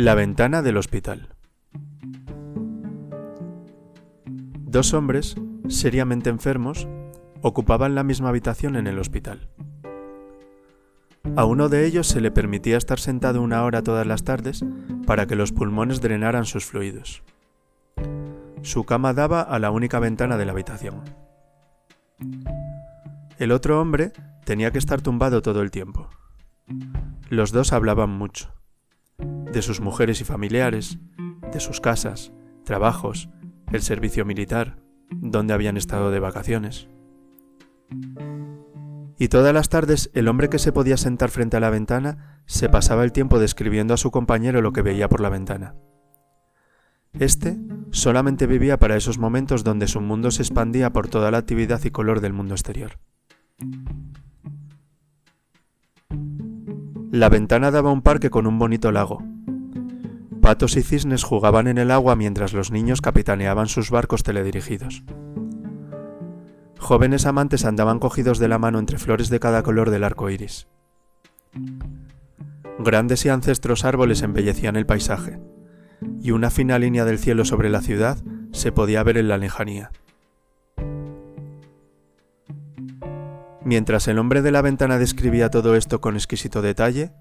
La 0.00 0.14
ventana 0.14 0.62
del 0.62 0.76
hospital. 0.76 1.26
Dos 4.60 4.94
hombres, 4.94 5.34
seriamente 5.66 6.30
enfermos, 6.30 6.86
ocupaban 7.42 7.96
la 7.96 8.04
misma 8.04 8.28
habitación 8.28 8.76
en 8.76 8.86
el 8.86 9.00
hospital. 9.00 9.50
A 11.34 11.44
uno 11.46 11.68
de 11.68 11.84
ellos 11.84 12.06
se 12.06 12.20
le 12.20 12.30
permitía 12.30 12.76
estar 12.76 13.00
sentado 13.00 13.42
una 13.42 13.64
hora 13.64 13.82
todas 13.82 14.06
las 14.06 14.22
tardes 14.22 14.64
para 15.04 15.26
que 15.26 15.34
los 15.34 15.50
pulmones 15.50 16.00
drenaran 16.00 16.44
sus 16.44 16.64
fluidos. 16.64 17.24
Su 18.62 18.84
cama 18.84 19.14
daba 19.14 19.42
a 19.42 19.58
la 19.58 19.72
única 19.72 19.98
ventana 19.98 20.36
de 20.36 20.44
la 20.44 20.52
habitación. 20.52 21.02
El 23.36 23.50
otro 23.50 23.80
hombre 23.80 24.12
tenía 24.44 24.70
que 24.70 24.78
estar 24.78 25.02
tumbado 25.02 25.42
todo 25.42 25.60
el 25.60 25.72
tiempo. 25.72 26.08
Los 27.30 27.50
dos 27.50 27.72
hablaban 27.72 28.10
mucho 28.10 28.54
de 29.52 29.62
sus 29.62 29.80
mujeres 29.80 30.20
y 30.20 30.24
familiares, 30.24 30.98
de 31.52 31.60
sus 31.60 31.80
casas, 31.80 32.32
trabajos, 32.64 33.28
el 33.72 33.82
servicio 33.82 34.24
militar, 34.24 34.78
donde 35.10 35.54
habían 35.54 35.76
estado 35.76 36.10
de 36.10 36.20
vacaciones. 36.20 36.88
Y 39.18 39.28
todas 39.28 39.52
las 39.52 39.68
tardes 39.68 40.10
el 40.14 40.28
hombre 40.28 40.48
que 40.48 40.58
se 40.58 40.72
podía 40.72 40.96
sentar 40.96 41.30
frente 41.30 41.56
a 41.56 41.60
la 41.60 41.70
ventana 41.70 42.42
se 42.46 42.68
pasaba 42.68 43.04
el 43.04 43.12
tiempo 43.12 43.38
describiendo 43.38 43.94
a 43.94 43.96
su 43.98 44.10
compañero 44.10 44.62
lo 44.62 44.72
que 44.72 44.82
veía 44.82 45.08
por 45.08 45.20
la 45.20 45.28
ventana. 45.28 45.74
Este 47.18 47.58
solamente 47.90 48.46
vivía 48.46 48.78
para 48.78 48.96
esos 48.96 49.18
momentos 49.18 49.64
donde 49.64 49.88
su 49.88 50.00
mundo 50.00 50.30
se 50.30 50.42
expandía 50.42 50.92
por 50.92 51.08
toda 51.08 51.30
la 51.30 51.38
actividad 51.38 51.82
y 51.84 51.90
color 51.90 52.20
del 52.20 52.32
mundo 52.32 52.54
exterior. 52.54 52.98
La 57.10 57.28
ventana 57.28 57.70
daba 57.70 57.90
un 57.90 58.02
parque 58.02 58.30
con 58.30 58.46
un 58.46 58.58
bonito 58.58 58.92
lago, 58.92 59.22
Patos 60.48 60.78
y 60.78 60.82
cisnes 60.82 61.24
jugaban 61.24 61.66
en 61.66 61.76
el 61.76 61.90
agua 61.90 62.16
mientras 62.16 62.54
los 62.54 62.70
niños 62.70 63.02
capitaneaban 63.02 63.68
sus 63.68 63.90
barcos 63.90 64.22
teledirigidos. 64.22 65.02
Jóvenes 66.78 67.26
amantes 67.26 67.66
andaban 67.66 67.98
cogidos 67.98 68.38
de 68.38 68.48
la 68.48 68.58
mano 68.58 68.78
entre 68.78 68.96
flores 68.96 69.28
de 69.28 69.40
cada 69.40 69.62
color 69.62 69.90
del 69.90 70.04
arco 70.04 70.30
iris. 70.30 70.66
Grandes 72.78 73.26
y 73.26 73.28
ancestros 73.28 73.84
árboles 73.84 74.22
embellecían 74.22 74.76
el 74.76 74.86
paisaje, 74.86 75.38
y 76.18 76.30
una 76.30 76.48
fina 76.48 76.78
línea 76.78 77.04
del 77.04 77.18
cielo 77.18 77.44
sobre 77.44 77.68
la 77.68 77.82
ciudad 77.82 78.16
se 78.50 78.72
podía 78.72 79.02
ver 79.02 79.18
en 79.18 79.28
la 79.28 79.36
lejanía. 79.36 79.90
Mientras 83.66 84.08
el 84.08 84.18
hombre 84.18 84.40
de 84.40 84.50
la 84.50 84.62
ventana 84.62 84.96
describía 84.96 85.50
todo 85.50 85.76
esto 85.76 86.00
con 86.00 86.14
exquisito 86.14 86.62
detalle, 86.62 87.12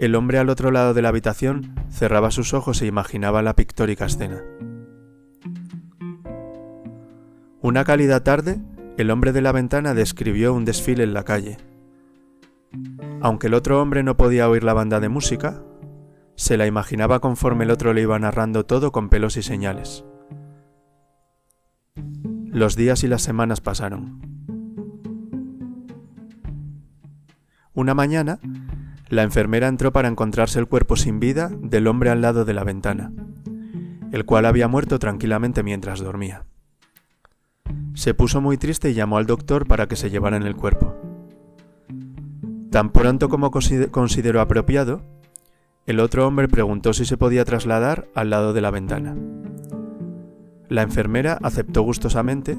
el 0.00 0.14
hombre 0.14 0.38
al 0.38 0.48
otro 0.48 0.70
lado 0.70 0.94
de 0.94 1.02
la 1.02 1.10
habitación 1.10 1.74
cerraba 1.90 2.30
sus 2.30 2.54
ojos 2.54 2.80
e 2.80 2.86
imaginaba 2.86 3.42
la 3.42 3.54
pictórica 3.54 4.06
escena. 4.06 4.42
Una 7.60 7.84
cálida 7.84 8.24
tarde, 8.24 8.62
el 8.96 9.10
hombre 9.10 9.32
de 9.32 9.42
la 9.42 9.52
ventana 9.52 9.92
describió 9.92 10.54
un 10.54 10.64
desfile 10.64 11.04
en 11.04 11.12
la 11.12 11.24
calle. 11.24 11.58
Aunque 13.20 13.48
el 13.48 13.54
otro 13.54 13.82
hombre 13.82 14.02
no 14.02 14.16
podía 14.16 14.48
oír 14.48 14.64
la 14.64 14.72
banda 14.72 15.00
de 15.00 15.10
música, 15.10 15.62
se 16.34 16.56
la 16.56 16.66
imaginaba 16.66 17.20
conforme 17.20 17.64
el 17.64 17.70
otro 17.70 17.92
le 17.92 18.00
iba 18.00 18.18
narrando 18.18 18.64
todo 18.64 18.92
con 18.92 19.10
pelos 19.10 19.36
y 19.36 19.42
señales. 19.42 20.06
Los 22.46 22.74
días 22.74 23.04
y 23.04 23.08
las 23.08 23.20
semanas 23.20 23.60
pasaron. 23.60 24.22
Una 27.74 27.92
mañana, 27.92 28.40
la 29.10 29.24
enfermera 29.24 29.66
entró 29.66 29.92
para 29.92 30.08
encontrarse 30.08 30.60
el 30.60 30.68
cuerpo 30.68 30.94
sin 30.94 31.18
vida 31.18 31.50
del 31.60 31.88
hombre 31.88 32.10
al 32.10 32.22
lado 32.22 32.44
de 32.44 32.54
la 32.54 32.62
ventana, 32.62 33.12
el 34.12 34.24
cual 34.24 34.46
había 34.46 34.68
muerto 34.68 35.00
tranquilamente 35.00 35.64
mientras 35.64 35.98
dormía. 35.98 36.44
Se 37.94 38.14
puso 38.14 38.40
muy 38.40 38.56
triste 38.56 38.88
y 38.88 38.94
llamó 38.94 39.18
al 39.18 39.26
doctor 39.26 39.66
para 39.66 39.88
que 39.88 39.96
se 39.96 40.10
llevaran 40.10 40.44
el 40.44 40.54
cuerpo. 40.54 40.94
Tan 42.70 42.90
pronto 42.90 43.28
como 43.28 43.50
consideró 43.50 44.40
apropiado, 44.40 45.02
el 45.86 45.98
otro 45.98 46.24
hombre 46.28 46.46
preguntó 46.46 46.92
si 46.92 47.04
se 47.04 47.16
podía 47.16 47.44
trasladar 47.44 48.06
al 48.14 48.30
lado 48.30 48.52
de 48.52 48.60
la 48.60 48.70
ventana. 48.70 49.16
La 50.68 50.82
enfermera 50.82 51.36
aceptó 51.42 51.82
gustosamente 51.82 52.56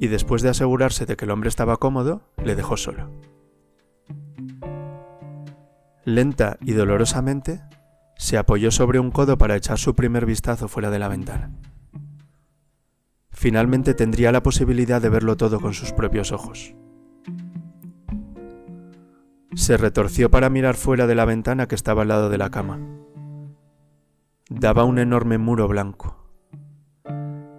y 0.00 0.08
después 0.08 0.42
de 0.42 0.50
asegurarse 0.50 1.06
de 1.06 1.16
que 1.16 1.24
el 1.24 1.30
hombre 1.30 1.48
estaba 1.48 1.78
cómodo, 1.78 2.20
le 2.44 2.56
dejó 2.56 2.76
solo. 2.76 3.10
Lenta 6.08 6.56
y 6.62 6.72
dolorosamente, 6.72 7.60
se 8.16 8.38
apoyó 8.38 8.70
sobre 8.70 8.98
un 8.98 9.10
codo 9.10 9.36
para 9.36 9.56
echar 9.56 9.76
su 9.76 9.94
primer 9.94 10.24
vistazo 10.24 10.66
fuera 10.66 10.88
de 10.88 10.98
la 10.98 11.08
ventana. 11.08 11.50
Finalmente 13.30 13.92
tendría 13.92 14.32
la 14.32 14.42
posibilidad 14.42 15.02
de 15.02 15.10
verlo 15.10 15.36
todo 15.36 15.60
con 15.60 15.74
sus 15.74 15.92
propios 15.92 16.32
ojos. 16.32 16.74
Se 19.54 19.76
retorció 19.76 20.30
para 20.30 20.48
mirar 20.48 20.76
fuera 20.76 21.06
de 21.06 21.14
la 21.14 21.26
ventana 21.26 21.68
que 21.68 21.74
estaba 21.74 22.00
al 22.00 22.08
lado 22.08 22.30
de 22.30 22.38
la 22.38 22.50
cama. 22.50 22.80
Daba 24.48 24.84
un 24.84 24.98
enorme 24.98 25.36
muro 25.36 25.68
blanco. 25.68 26.32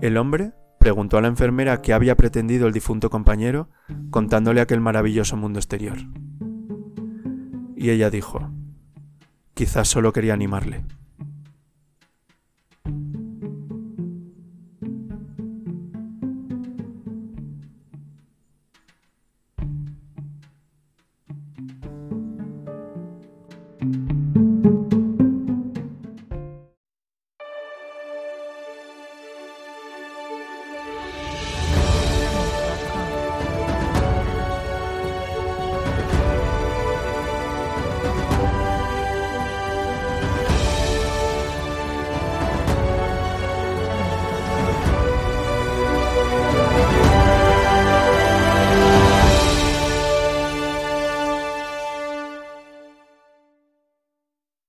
El 0.00 0.16
hombre 0.16 0.50
preguntó 0.80 1.16
a 1.16 1.20
la 1.20 1.28
enfermera 1.28 1.80
qué 1.80 1.92
había 1.92 2.16
pretendido 2.16 2.66
el 2.66 2.72
difunto 2.72 3.08
compañero 3.08 3.68
contándole 4.10 4.60
aquel 4.60 4.80
maravilloso 4.80 5.36
mundo 5.36 5.60
exterior 5.60 5.98
y 7.82 7.90
ella 7.90 8.10
dijo, 8.10 8.48
quizás 9.54 9.88
solo 9.88 10.12
quería 10.12 10.34
animarle. 10.34 10.84